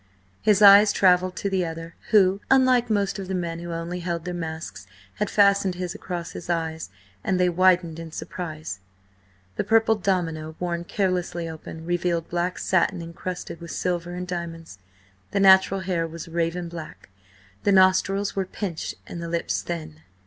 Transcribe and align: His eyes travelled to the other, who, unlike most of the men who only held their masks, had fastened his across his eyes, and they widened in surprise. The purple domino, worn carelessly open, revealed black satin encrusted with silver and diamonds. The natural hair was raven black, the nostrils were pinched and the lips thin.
His 0.41 0.63
eyes 0.63 0.91
travelled 0.91 1.35
to 1.35 1.47
the 1.47 1.63
other, 1.63 1.93
who, 2.09 2.41
unlike 2.49 2.89
most 2.89 3.19
of 3.19 3.27
the 3.27 3.35
men 3.35 3.59
who 3.59 3.71
only 3.71 3.99
held 3.99 4.25
their 4.25 4.33
masks, 4.33 4.87
had 5.17 5.29
fastened 5.29 5.75
his 5.75 5.93
across 5.93 6.31
his 6.31 6.49
eyes, 6.49 6.89
and 7.23 7.39
they 7.39 7.49
widened 7.49 7.99
in 7.99 8.11
surprise. 8.11 8.79
The 9.57 9.63
purple 9.63 9.93
domino, 9.93 10.55
worn 10.59 10.85
carelessly 10.85 11.47
open, 11.47 11.85
revealed 11.85 12.29
black 12.29 12.57
satin 12.57 12.99
encrusted 12.99 13.61
with 13.61 13.69
silver 13.69 14.15
and 14.15 14.27
diamonds. 14.27 14.79
The 15.29 15.39
natural 15.39 15.81
hair 15.81 16.07
was 16.07 16.27
raven 16.27 16.67
black, 16.67 17.09
the 17.61 17.71
nostrils 17.71 18.35
were 18.35 18.45
pinched 18.47 18.95
and 19.05 19.21
the 19.21 19.29
lips 19.29 19.61
thin. 19.61 20.01